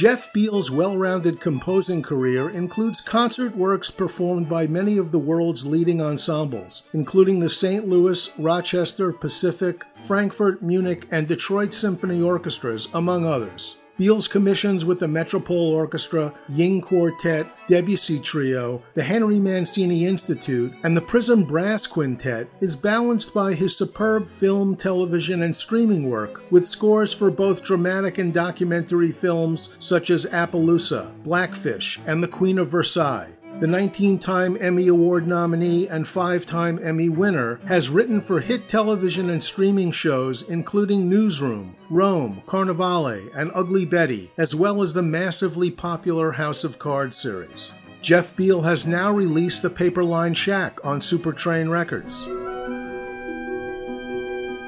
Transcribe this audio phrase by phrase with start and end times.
[0.00, 5.66] Jeff Beal's well rounded composing career includes concert works performed by many of the world's
[5.66, 7.86] leading ensembles, including the St.
[7.86, 13.76] Louis, Rochester, Pacific, Frankfurt, Munich, and Detroit Symphony Orchestras, among others.
[14.00, 20.96] Beal's commissions with the Metropole Orchestra, Ying Quartet, Debussy Trio, the Henry Mancini Institute, and
[20.96, 26.66] the Prism Brass Quintet is balanced by his superb film, television, and streaming work, with
[26.66, 32.68] scores for both dramatic and documentary films such as Appaloosa, Blackfish, and The Queen of
[32.68, 38.40] Versailles the 19 time Emmy Award nominee and five time Emmy winner, has written for
[38.40, 44.94] hit television and streaming shows including Newsroom, Rome, Carnivale, and Ugly Betty, as well as
[44.94, 47.74] the massively popular House of Cards series.
[48.00, 52.26] Jeff Beal has now released The Paper Lined Shack on Supertrain Records.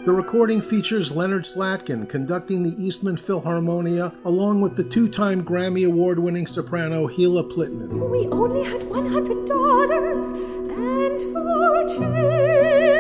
[0.05, 5.87] The recording features Leonard Slatkin conducting the Eastman Philharmonia along with the two time Grammy
[5.87, 8.10] Award winning soprano Hila Plitmann.
[8.10, 12.91] We only had 100 dollars and four children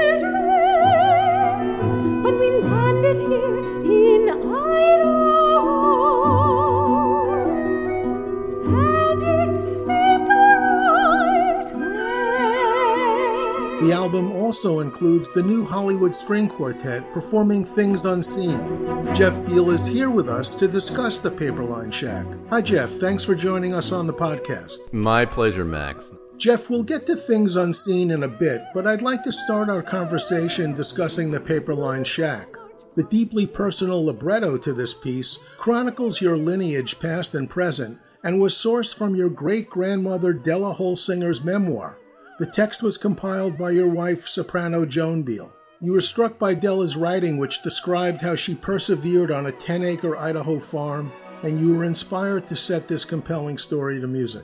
[14.02, 19.14] album also includes the new Hollywood String Quartet performing Things Unseen.
[19.14, 22.26] Jeff Beal is here with us to discuss the Paper Lined Shack.
[22.50, 22.90] Hi, Jeff.
[22.90, 24.92] Thanks for joining us on the podcast.
[24.92, 26.10] My pleasure, Max.
[26.36, 29.82] Jeff, we'll get to Things Unseen in a bit, but I'd like to start our
[29.82, 32.56] conversation discussing the Paper Lined Shack.
[32.96, 38.52] The deeply personal libretto to this piece chronicles your lineage, past and present, and was
[38.52, 41.98] sourced from your great grandmother Della Holsinger's memoir.
[42.42, 45.52] The text was compiled by your wife, soprano Joan Beal.
[45.80, 50.16] You were struck by Della's writing, which described how she persevered on a 10 acre
[50.16, 51.12] Idaho farm,
[51.44, 54.42] and you were inspired to set this compelling story to music.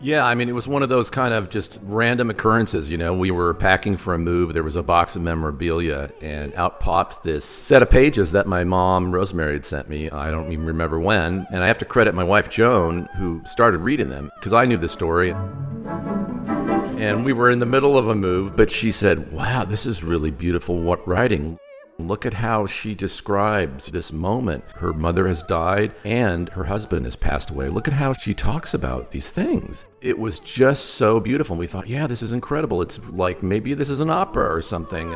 [0.00, 2.88] Yeah, I mean, it was one of those kind of just random occurrences.
[2.88, 4.54] You know, we were packing for a move.
[4.54, 8.62] There was a box of memorabilia, and out popped this set of pages that my
[8.62, 10.08] mom, Rosemary, had sent me.
[10.08, 11.48] I don't even remember when.
[11.50, 14.78] And I have to credit my wife, Joan, who started reading them because I knew
[14.78, 15.34] the story.
[17.00, 20.02] And we were in the middle of a move, but she said, Wow, this is
[20.02, 21.58] really beautiful what writing.
[21.98, 24.64] Look at how she describes this moment.
[24.76, 27.68] Her mother has died and her husband has passed away.
[27.68, 29.84] Look at how she talks about these things.
[30.00, 31.54] It was just so beautiful.
[31.54, 32.80] And we thought, yeah, this is incredible.
[32.82, 35.10] It's like maybe this is an opera or something.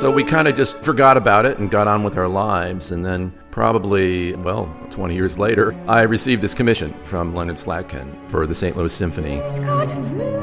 [0.00, 2.90] So we kind of just forgot about it and got on with our lives.
[2.90, 8.46] And then, probably, well, 20 years later, I received this commission from Leonard Slatkin for
[8.46, 8.76] the St.
[8.76, 9.34] Louis Symphony.
[9.34, 10.40] It got very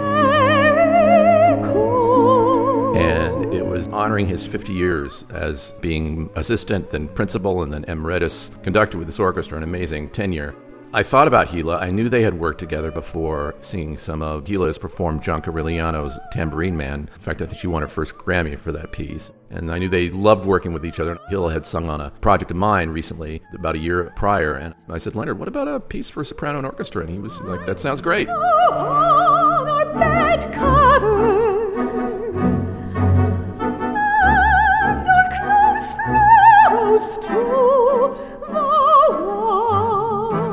[1.64, 2.96] cold.
[2.96, 8.52] and it was honoring his 50 years as being assistant, then principal, and then emeritus
[8.64, 10.56] conductor with this orchestra, an amazing tenure.
[10.92, 11.80] I thought about Hila.
[11.80, 16.76] I knew they had worked together before, seeing some of Hila's performed John Corigliano's Tambourine
[16.76, 17.12] Man.
[17.14, 19.32] In fact, I think she won her first Grammy for that piece.
[19.52, 21.20] And I knew they loved working with each other.
[21.32, 24.98] Hila had sung on a project of mine recently, about a year prior, and I
[24.98, 27.02] said, Leonard, what about a piece for soprano and orchestra?
[27.04, 28.28] And he was like, that sounds great.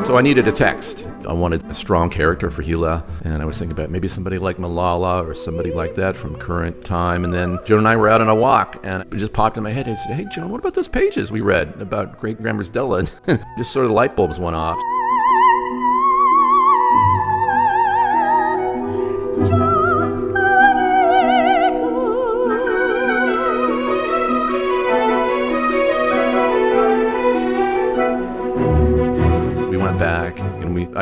[0.06, 1.04] So I needed a text.
[1.28, 4.56] I wanted a strong character for Hila, and I was thinking about maybe somebody like
[4.56, 7.24] Malala or somebody like that from current time.
[7.24, 9.64] And then Joan and I were out on a walk, and it just popped in
[9.64, 9.88] my head.
[9.88, 13.02] I said, "Hey, Joan, what about those pages we read about great grandma's Della?"
[13.58, 14.78] Just sort of light bulbs went off.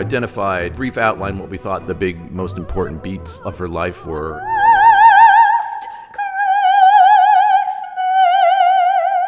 [0.04, 4.04] And identified, brief outline, what we thought the big, most important beats of her life
[4.04, 4.40] were.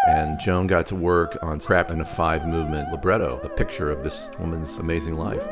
[0.07, 4.05] And Joan got to work on Scrap in a five movement libretto, a picture of
[4.05, 5.43] this woman's amazing life.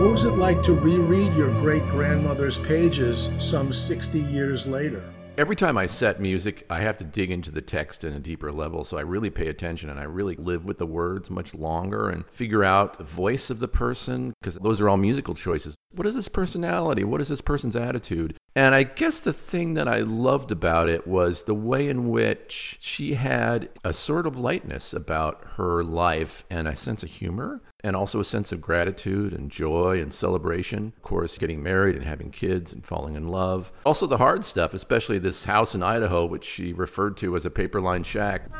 [0.00, 5.04] What was it like to reread your great grandmother's pages some 60 years later?
[5.40, 8.52] Every time I set music, I have to dig into the text in a deeper
[8.52, 8.84] level.
[8.84, 12.26] So I really pay attention and I really live with the words much longer and
[12.26, 15.74] figure out the voice of the person because those are all musical choices.
[15.92, 17.04] What is this personality?
[17.04, 18.36] What is this person's attitude?
[18.56, 22.78] And I guess the thing that I loved about it was the way in which
[22.80, 27.94] she had a sort of lightness about her life and a sense of humor and
[27.94, 30.92] also a sense of gratitude and joy and celebration.
[30.96, 33.72] Of course, getting married and having kids and falling in love.
[33.86, 37.50] Also, the hard stuff, especially this house in Idaho, which she referred to as a
[37.50, 38.50] paper lined shack.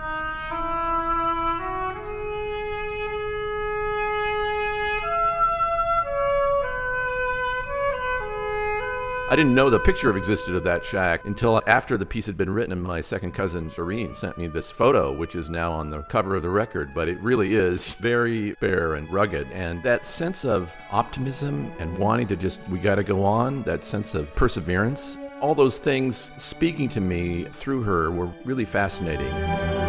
[9.31, 12.51] I didn't know the picture existed of that shack until after the piece had been
[12.51, 16.03] written, and my second cousin, Shireen, sent me this photo, which is now on the
[16.03, 16.93] cover of the record.
[16.93, 19.47] But it really is very bare and rugged.
[19.53, 23.85] And that sense of optimism and wanting to just, we got to go on, that
[23.85, 29.80] sense of perseverance, all those things speaking to me through her were really fascinating.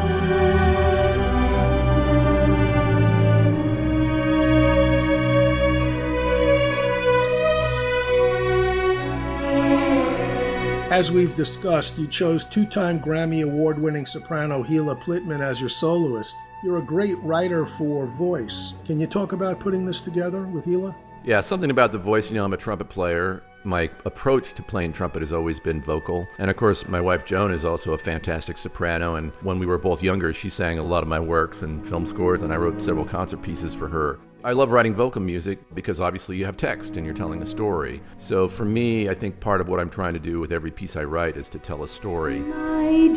[11.01, 15.68] As we've discussed, you chose two time Grammy Award winning soprano Hila Plitmann as your
[15.68, 16.36] soloist.
[16.63, 18.75] You're a great writer for voice.
[18.86, 20.94] Can you talk about putting this together with Hila?
[21.24, 22.30] Yeah, something about the voice.
[22.30, 23.42] You know, I'm a trumpet player.
[23.63, 26.27] My approach to playing trumpet has always been vocal.
[26.38, 29.15] And of course, my wife Joan is also a fantastic soprano.
[29.15, 32.06] And when we were both younger, she sang a lot of my works and film
[32.06, 34.19] scores, and I wrote several concert pieces for her.
[34.44, 38.02] I love writing vocal music because obviously you have text and you're telling a story.
[38.18, 40.96] So for me, I think part of what I'm trying to do with every piece
[40.96, 42.40] I write is to tell a story.
[42.40, 43.08] My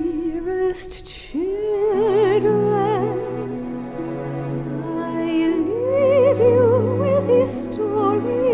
[0.00, 2.54] dearest children,
[4.98, 5.24] I
[5.58, 8.47] leave you with these stories,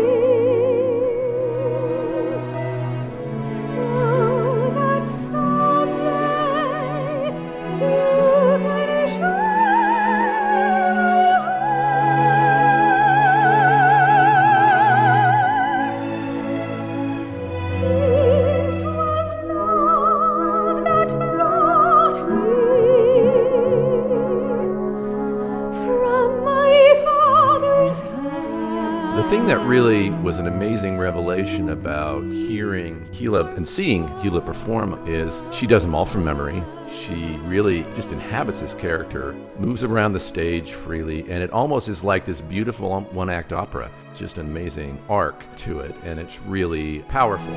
[31.45, 36.63] about hearing Hila and seeing Hila perform is she does them all from memory.
[36.89, 42.03] She really just inhabits this character, moves around the stage freely, and it almost is
[42.03, 43.91] like this beautiful one act opera.
[44.15, 47.53] Just an amazing arc to it, and it's really powerful.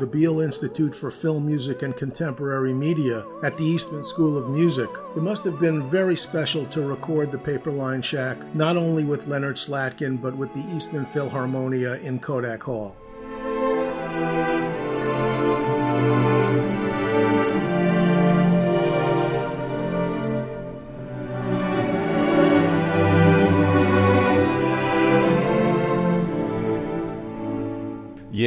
[0.00, 4.88] The Beal Institute for Film Music and Contemporary Media at the Eastman School of Music,
[5.14, 9.26] it must have been very special to record the Paper Lined Shack not only with
[9.26, 12.96] Leonard Slatkin but with the Eastman Philharmonia in Kodak Hall.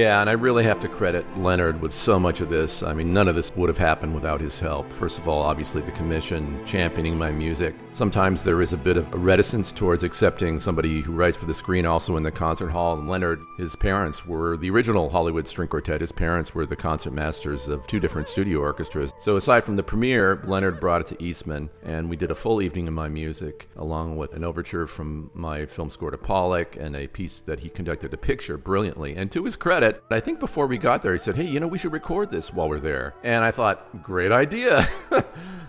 [0.03, 2.83] Yeah, and I really have to credit Leonard with so much of this.
[2.83, 4.91] I mean, none of this would have happened without his help.
[4.91, 7.73] First of all, obviously, the commission championing my music.
[7.93, 11.53] Sometimes there is a bit of a reticence towards accepting somebody who writes for the
[11.53, 12.97] screen also in the concert hall.
[12.97, 16.01] And Leonard, his parents were the original Hollywood String Quartet.
[16.01, 19.13] His parents were the concert masters of two different studio orchestras.
[19.21, 22.61] So aside from the premiere, Leonard brought it to Eastman, and we did a full
[22.61, 26.93] evening of my music, along with an overture from my film score to Pollock and
[26.93, 29.15] a piece that he conducted a picture brilliantly.
[29.15, 31.67] And to his credit, I think before we got there, he said, Hey, you know,
[31.67, 33.13] we should record this while we're there.
[33.23, 34.89] And I thought, Great idea.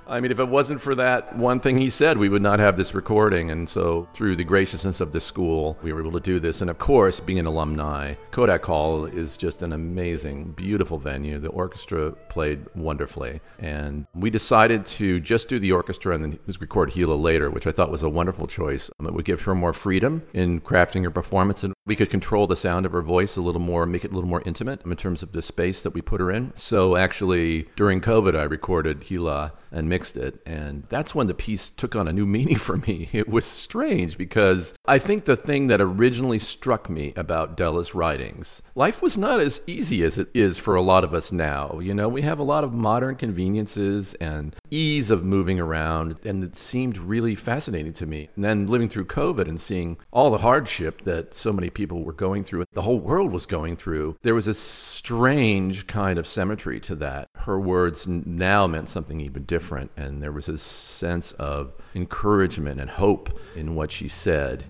[0.07, 2.77] I mean, if it wasn't for that one thing he said, we would not have
[2.77, 3.51] this recording.
[3.51, 6.61] And so, through the graciousness of the school, we were able to do this.
[6.61, 11.39] And of course, being an alumni, Kodak Hall is just an amazing, beautiful venue.
[11.39, 13.41] The orchestra played wonderfully.
[13.59, 17.73] And we decided to just do the orchestra and then record Hila later, which I
[17.73, 18.91] thought was a wonderful choice.
[19.01, 21.65] It would give her more freedom in crafting her performance.
[21.65, 24.15] And we could control the sound of her voice a little more, make it a
[24.15, 26.53] little more intimate um, in terms of the space that we put her in.
[26.55, 30.41] So, actually, during COVID, I recorded Hila and mixed it.
[30.47, 33.09] And that's when the piece took on a new meaning for me.
[33.25, 38.61] It was strange because I think the thing that originally struck me about Della's writings,
[38.75, 41.79] life was not as easy as it is for a lot of us now.
[41.81, 46.45] You know, we have a lot of modern conveniences and ease of moving around, and
[46.45, 48.29] it seemed really fascinating to me.
[48.37, 52.13] And then living through COVID and seeing all the hardship that so many people were
[52.13, 56.81] going through, the whole world was going through, there was a strange kind of symmetry
[56.81, 57.29] to that.
[57.37, 62.91] Her words now meant something even different, and there was a sense of encouragement and
[62.91, 64.65] hope in what she said.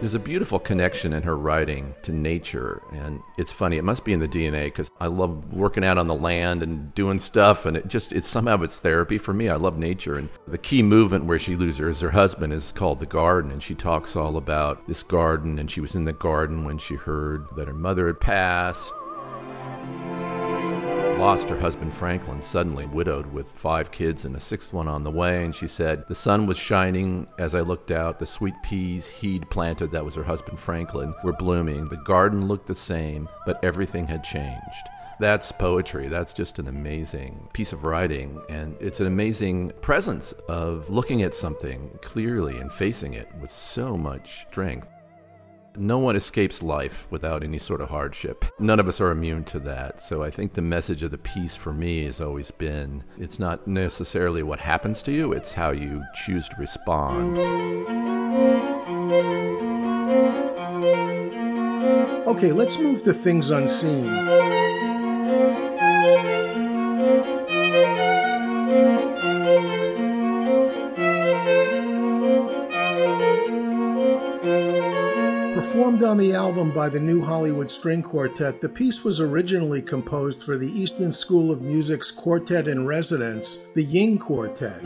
[0.00, 3.78] There's a beautiful connection in her writing to nature, and it's funny.
[3.78, 6.94] It must be in the DNA because I love working out on the land and
[6.94, 9.48] doing stuff, and it just it's somehow it's therapy for me.
[9.48, 13.06] I love nature, and the key movement where she loses her husband is called the
[13.06, 16.78] garden, and she talks all about this garden, and she was in the garden when
[16.78, 18.92] she heard that her mother had passed
[21.18, 25.10] lost her husband Franklin, suddenly widowed with five kids and a sixth one on the
[25.10, 25.44] way.
[25.44, 28.20] And she said, The sun was shining as I looked out.
[28.20, 31.88] The sweet peas he'd planted, that was her husband Franklin, were blooming.
[31.88, 34.88] The garden looked the same, but everything had changed.
[35.18, 36.06] That's poetry.
[36.06, 38.40] That's just an amazing piece of writing.
[38.48, 43.96] And it's an amazing presence of looking at something clearly and facing it with so
[43.96, 44.88] much strength.
[45.80, 48.44] No one escapes life without any sort of hardship.
[48.58, 50.02] None of us are immune to that.
[50.02, 53.68] So I think the message of the piece for me has always been it's not
[53.68, 57.38] necessarily what happens to you, it's how you choose to respond.
[62.26, 64.77] Okay, let's move to things unseen.
[75.78, 80.42] Performed on the album by the New Hollywood String Quartet, the piece was originally composed
[80.42, 84.82] for the Eastman School of Music's quartet in residence, the Ying Quartet.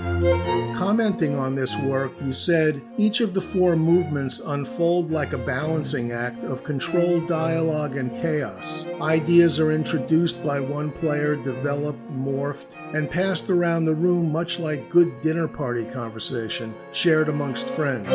[0.76, 6.12] Commenting on this work, you said each of the four movements unfold like a balancing
[6.12, 8.84] act of controlled dialogue and chaos.
[9.00, 14.90] Ideas are introduced by one player, developed, morphed, and passed around the room much like
[14.90, 18.12] good dinner party conversation shared amongst friends.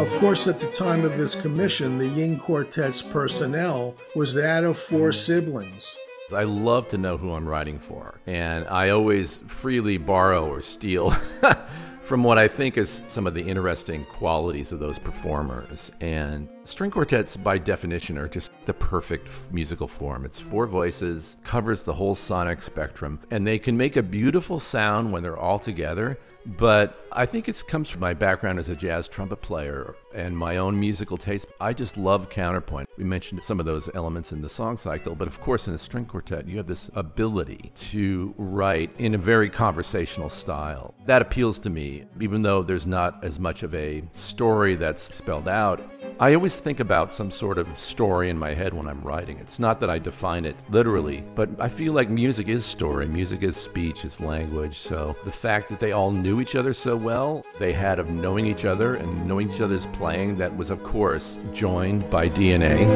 [0.00, 4.78] Of course, at the time of this commission, the Ying Quartet's personnel was that of
[4.78, 5.12] four mm-hmm.
[5.12, 5.96] siblings.
[6.30, 11.10] I love to know who I'm writing for, and I always freely borrow or steal
[12.02, 15.90] from what I think is some of the interesting qualities of those performers.
[16.00, 20.26] And string quartets, by definition, are just the perfect musical form.
[20.26, 25.10] It's four voices, covers the whole sonic spectrum, and they can make a beautiful sound
[25.10, 29.08] when they're all together but I think it comes from my background as a jazz
[29.08, 31.46] trumpet player and my own musical taste.
[31.60, 32.88] I just love counterpoint.
[32.96, 35.78] We mentioned some of those elements in the song cycle, but of course, in a
[35.78, 40.94] string quartet, you have this ability to write in a very conversational style.
[41.06, 45.48] That appeals to me, even though there's not as much of a story that's spelled
[45.48, 45.80] out.
[46.18, 49.36] I always think about some sort of story in my head when I'm writing.
[49.36, 53.42] It's not that I define it literally, but I feel like music is story, music
[53.42, 54.78] is speech, is language.
[54.78, 58.46] So the fact that they all knew each other so well, they had of knowing
[58.46, 62.86] each other and knowing each other's playing, that was, of course, joined by DNA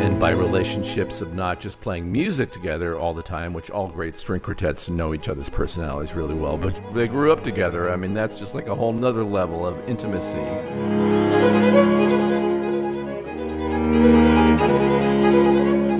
[0.00, 4.16] and by relationships of not just playing music together all the time, which all great
[4.16, 7.90] string quartets know each other's personalities really well, but they grew up together.
[7.90, 11.69] I mean, that's just like a whole nother level of intimacy.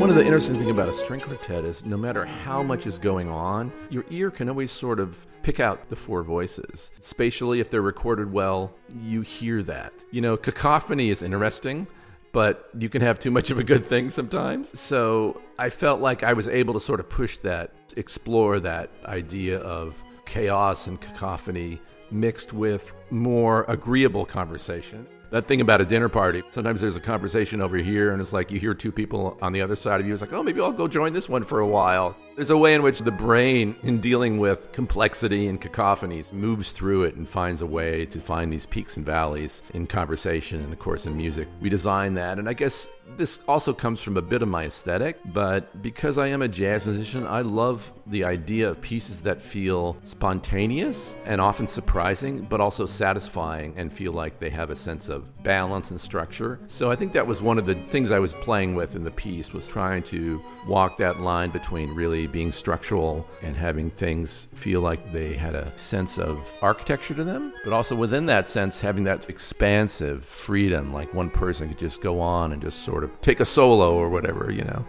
[0.00, 2.98] One of the interesting things about a string quartet is no matter how much is
[2.98, 6.90] going on, your ear can always sort of pick out the four voices.
[7.00, 9.92] Spatially, if they're recorded well, you hear that.
[10.10, 11.86] You know, cacophony is interesting,
[12.32, 14.78] but you can have too much of a good thing sometimes.
[14.78, 19.58] So I felt like I was able to sort of push that, explore that idea
[19.58, 21.80] of chaos and cacophony
[22.10, 26.42] mixed with more agreeable conversation that thing about a dinner party.
[26.50, 29.62] Sometimes there's a conversation over here, and it's like you hear two people on the
[29.62, 30.12] other side of you.
[30.12, 32.16] It's like, oh, maybe I'll go join this one for a while.
[32.40, 37.02] There's a way in which the brain, in dealing with complexity and cacophonies, moves through
[37.02, 40.78] it and finds a way to find these peaks and valleys in conversation and, of
[40.78, 41.48] course, in music.
[41.60, 45.18] We design that, and I guess this also comes from a bit of my aesthetic,
[45.26, 49.98] but because I am a jazz musician, I love the idea of pieces that feel
[50.04, 55.39] spontaneous and often surprising, but also satisfying and feel like they have a sense of
[55.42, 56.60] balance and structure.
[56.66, 59.10] So I think that was one of the things I was playing with in the
[59.10, 64.80] piece was trying to walk that line between really being structural and having things feel
[64.80, 69.04] like they had a sense of architecture to them, but also within that sense, having
[69.04, 73.40] that expansive freedom, like one person could just go on and just sort of take
[73.40, 74.84] a solo or whatever, you know.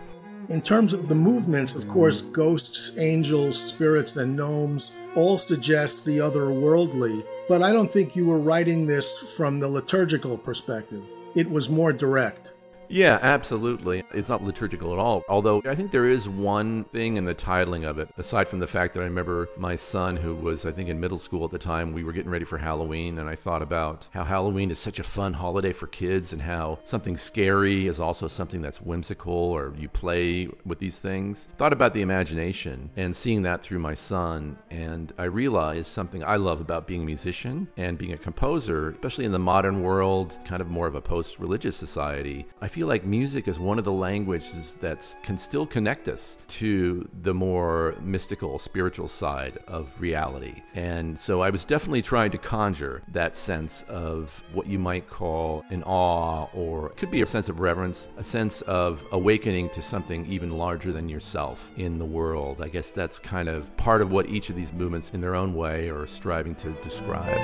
[0.50, 6.18] In terms of the movements, of course, ghosts, angels, spirits, and gnomes all suggest the
[6.18, 11.04] otherworldly, but I don't think you were writing this from the liturgical perspective.
[11.36, 12.54] It was more direct.
[12.92, 14.04] Yeah, absolutely.
[14.14, 15.24] It's not liturgical at all.
[15.30, 18.68] Although I think there is one thing in the titling of it, aside from the
[18.68, 21.58] fact that I remember my son, who was, I think, in middle school at the
[21.58, 25.00] time, we were getting ready for Halloween, and I thought about how Halloween is such
[25.00, 29.74] a fun holiday for kids and how something scary is also something that's whimsical or
[29.78, 31.48] you play with these things.
[31.58, 36.36] Thought about the imagination and seeing that through my son, and I realized something I
[36.36, 40.62] love about being a musician and being a composer, especially in the modern world, kind
[40.62, 42.48] of more of a post religious society.
[42.62, 47.08] I feel like music is one of the languages that can still connect us to
[47.22, 50.64] the more mystical, spiritual side of reality.
[50.74, 55.64] And so I was definitely trying to conjure that sense of what you might call
[55.70, 59.82] an awe, or it could be a sense of reverence, a sense of awakening to
[59.82, 62.62] something even larger than yourself in the world.
[62.62, 65.54] I guess that's kind of part of what each of these movements, in their own
[65.54, 67.38] way, are striving to describe.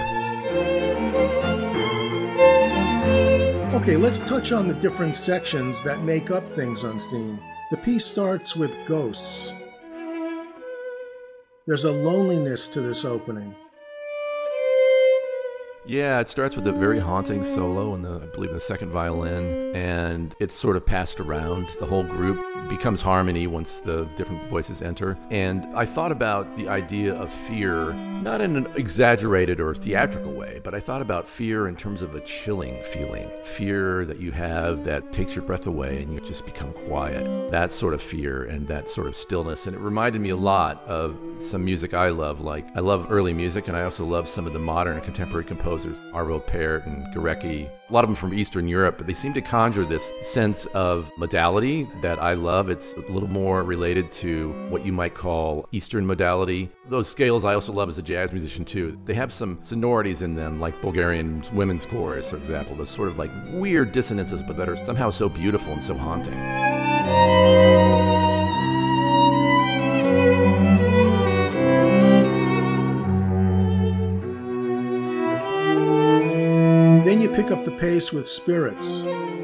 [3.78, 7.40] Okay, let's touch on the different sections that make up Things Unseen.
[7.70, 9.54] The piece starts with ghosts.
[11.68, 13.56] There's a loneliness to this opening.
[15.88, 18.90] Yeah, it starts with a very haunting solo in the, I believe, in the second
[18.90, 24.50] violin, and it's sort of passed around the whole group becomes harmony once the different
[24.50, 25.18] voices enter.
[25.32, 30.60] And I thought about the idea of fear, not in an exaggerated or theatrical way,
[30.64, 33.30] but I thought about fear in terms of a chilling feeling.
[33.44, 37.52] Fear that you have that takes your breath away and you just become quiet.
[37.52, 39.68] That sort of fear and that sort of stillness.
[39.68, 42.42] And it reminded me a lot of some music I love.
[42.42, 45.46] Like, I love early music and I also love some of the modern and contemporary
[45.46, 47.70] composers, Arvo Pärt and Gorecki.
[47.90, 51.10] A lot of them from Eastern Europe, but they seem to conjure this sense of
[51.18, 52.70] modality that I love love.
[52.70, 56.70] It's a little more related to what you might call Eastern modality.
[56.88, 58.98] Those scales I also love as a jazz musician too.
[59.06, 62.76] They have some sonorities in them, like Bulgarian women's chorus, for example.
[62.76, 67.97] Those sort of like weird dissonances, but that are somehow so beautiful and so haunting.
[77.38, 79.04] Pick up the pace with spirits.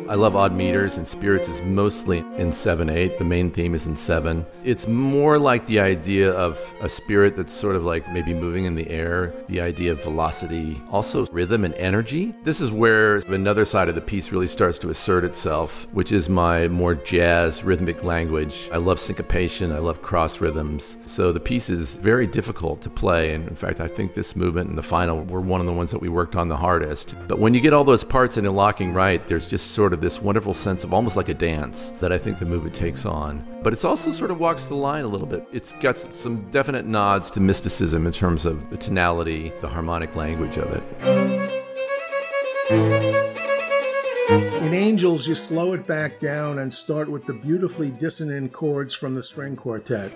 [0.09, 3.17] I love odd meters, and spirits is mostly in 7 8.
[3.17, 4.45] The main theme is in 7.
[4.63, 8.75] It's more like the idea of a spirit that's sort of like maybe moving in
[8.75, 12.35] the air, the idea of velocity, also rhythm and energy.
[12.43, 16.27] This is where another side of the piece really starts to assert itself, which is
[16.27, 18.69] my more jazz rhythmic language.
[18.73, 20.97] I love syncopation, I love cross rhythms.
[21.05, 24.67] So the piece is very difficult to play, and in fact, I think this movement
[24.67, 27.15] and the final were one of the ones that we worked on the hardest.
[27.27, 30.01] But when you get all those parts in a locking right, there's just sort of
[30.01, 33.45] this wonderful sense of almost like a dance that I think the movie takes on.
[33.63, 35.47] But it's also sort of walks the line a little bit.
[35.53, 40.57] It's got some definite nods to mysticism in terms of the tonality, the harmonic language
[40.57, 40.83] of it.
[44.29, 49.15] In Angels, you slow it back down and start with the beautifully dissonant chords from
[49.15, 50.11] the string quartet.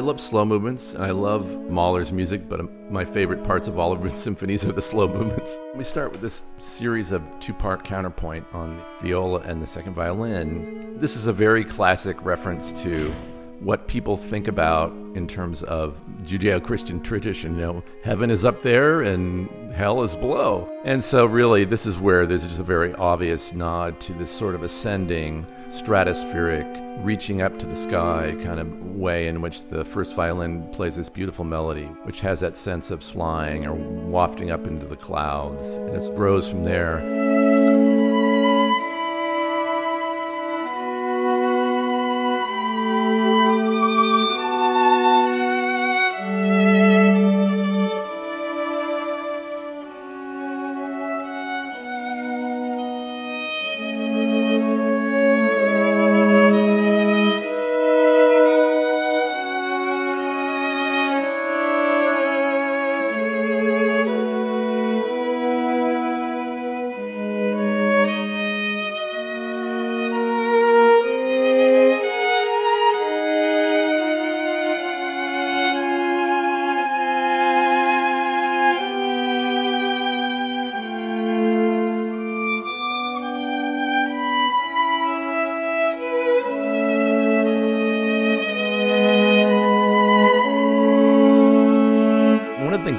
[0.00, 2.60] Love slow movements and I love Mahler's music, but
[2.90, 5.58] my favorite parts of all of his symphonies are the slow movements.
[5.74, 9.94] We start with this series of two part counterpoint on the viola and the second
[9.94, 10.98] violin.
[10.98, 13.14] This is a very classic reference to
[13.60, 17.56] what people think about in terms of Judeo Christian tradition.
[17.56, 20.68] You know, heaven is up there and hell is below.
[20.84, 24.54] And so, really, this is where there's just a very obvious nod to this sort
[24.54, 30.14] of ascending, stratospheric, reaching up to the sky kind of way in which the first
[30.16, 34.84] violin plays this beautiful melody, which has that sense of flying or wafting up into
[34.84, 35.74] the clouds.
[35.74, 37.69] And it grows from there.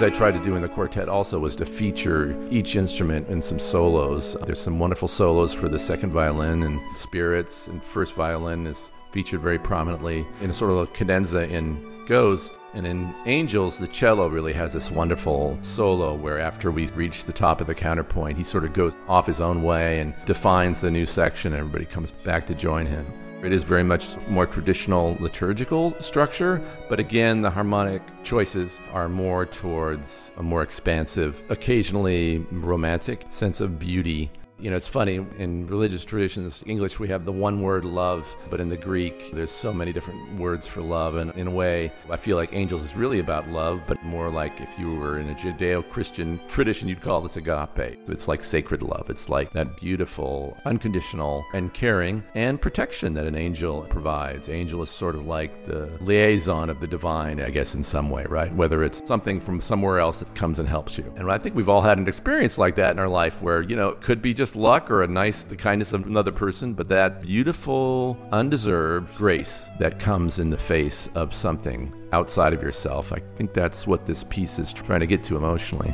[0.01, 3.41] Things I tried to do in the quartet also was to feature each instrument in
[3.41, 4.35] some solos.
[4.45, 9.41] There's some wonderful solos for the second violin and spirits, and first violin is featured
[9.41, 12.53] very prominently in a sort of a cadenza in Ghost.
[12.73, 17.33] And in Angels, the cello really has this wonderful solo where after we reach the
[17.33, 20.89] top of the counterpoint, he sort of goes off his own way and defines the
[20.89, 23.05] new section, and everybody comes back to join him.
[23.43, 29.47] It is very much more traditional liturgical structure, but again, the harmonic choices are more
[29.47, 34.29] towards a more expansive, occasionally romantic sense of beauty
[34.61, 38.59] you know, it's funny, in religious traditions, English, we have the one word love, but
[38.59, 41.15] in the Greek, there's so many different words for love.
[41.15, 44.61] And in a way, I feel like angels is really about love, but more like
[44.61, 47.99] if you were in a Judeo Christian tradition, you'd call this agape.
[48.07, 49.09] It's like sacred love.
[49.09, 54.47] It's like that beautiful, unconditional, and caring and protection that an angel provides.
[54.47, 58.25] Angel is sort of like the liaison of the divine, I guess, in some way,
[58.25, 58.53] right?
[58.53, 61.11] Whether it's something from somewhere else that comes and helps you.
[61.17, 63.75] And I think we've all had an experience like that in our life where, you
[63.75, 66.73] know, it could be just just luck or a nice, the kindness of another person,
[66.73, 73.13] but that beautiful, undeserved grace that comes in the face of something outside of yourself.
[73.13, 75.91] I think that's what this piece is trying to get to emotionally.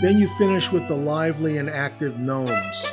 [0.00, 2.90] Then you finish with the lively and active gnomes.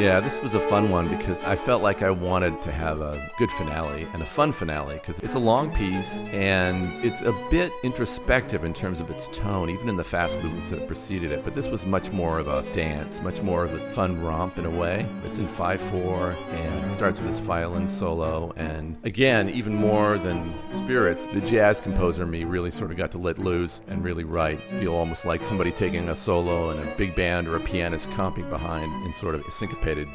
[0.00, 3.50] This was a fun one because I felt like I wanted to have a good
[3.50, 8.64] finale and a fun finale because it's a long piece and it's a bit introspective
[8.64, 11.44] in terms of its tone, even in the fast movements that preceded it.
[11.44, 14.64] But this was much more of a dance, much more of a fun romp in
[14.64, 15.06] a way.
[15.24, 18.52] It's in 5 4 and it starts with this violin solo.
[18.56, 23.18] And again, even more than Spirits, the jazz composer me really sort of got to
[23.18, 24.62] let loose and really write.
[24.78, 28.48] Feel almost like somebody taking a solo and a big band or a pianist comping
[28.48, 29.44] behind in sort of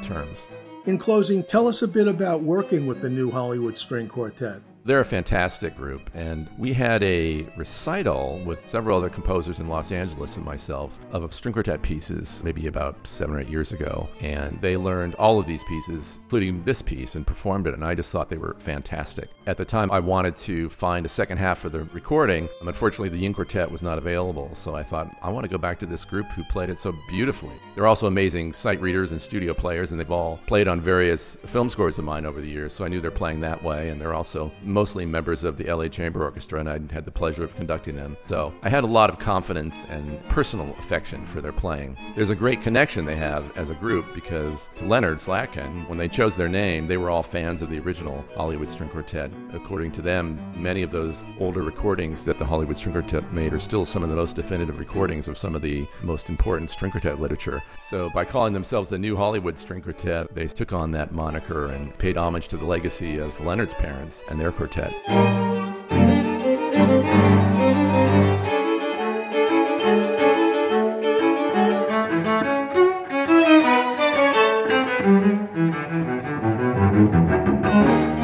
[0.02, 0.46] terms.
[0.86, 4.62] In closing, tell us a bit about working with the New Hollywood String Quartet.
[4.88, 9.92] They're a fantastic group, and we had a recital with several other composers in Los
[9.92, 14.08] Angeles and myself of string quartet pieces maybe about seven or eight years ago.
[14.20, 17.96] And they learned all of these pieces, including this piece, and performed it, and I
[17.96, 19.32] just thought they were fantastic.
[19.48, 22.48] At the time, I wanted to find a second half for the recording.
[22.62, 25.80] Unfortunately, the Ying Quartet was not available, so I thought, I want to go back
[25.80, 27.56] to this group who played it so beautifully.
[27.74, 31.72] They're also amazing sight readers and studio players, and they've all played on various film
[31.72, 34.14] scores of mine over the years, so I knew they're playing that way, and they're
[34.14, 37.96] also mostly members of the LA Chamber Orchestra, and I had the pleasure of conducting
[37.96, 38.18] them.
[38.28, 41.98] So I had a lot of confidence and personal affection for their playing.
[42.14, 46.10] There's a great connection they have as a group because to Leonard Slatkin, when they
[46.10, 49.32] chose their name, they were all fans of the original Hollywood String Quartet.
[49.54, 53.60] According to them, many of those older recordings that the Hollywood String Quartet made are
[53.60, 57.22] still some of the most definitive recordings of some of the most important string quartet
[57.22, 57.64] literature.
[57.80, 61.98] So by calling themselves the New Hollywood String Quartet, they took on that moniker and
[61.98, 64.65] paid homage to the legacy of Leonard's parents and their quartet.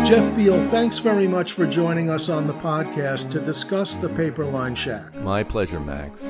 [0.06, 4.44] Jeff Beal, thanks very much for joining us on the podcast to discuss the Paper
[4.44, 5.16] Lined Shack.
[5.16, 6.22] My pleasure, Max.